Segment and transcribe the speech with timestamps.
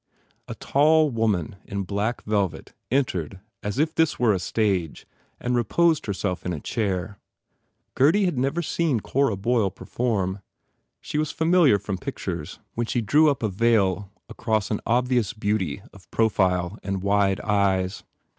[0.47, 5.05] A tall woman in black velvet entered as if this were a stage
[5.39, 7.19] and reposed herself in a chair.
[7.93, 10.39] Gurdy had never seen Cora Boyle perform.
[11.01, 14.79] She was familiar from pictures when she drew up a 122 MARGOT veil across an
[14.87, 18.01] obvious beauty of profile and wide eyes.